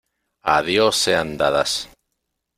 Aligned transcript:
¡a 0.55 0.63
Dios 0.63 0.95
sean 0.95 1.37
dadas! 1.37 1.87